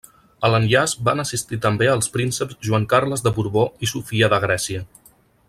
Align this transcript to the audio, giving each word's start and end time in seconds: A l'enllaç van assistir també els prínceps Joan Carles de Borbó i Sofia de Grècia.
A 0.47 0.49
l'enllaç 0.51 0.95
van 1.09 1.23
assistir 1.23 1.59
també 1.65 1.89
els 1.91 2.09
prínceps 2.15 2.59
Joan 2.69 2.89
Carles 2.95 3.25
de 3.27 3.35
Borbó 3.37 3.67
i 3.85 3.91
Sofia 3.93 4.33
de 4.35 4.41
Grècia. 4.49 4.85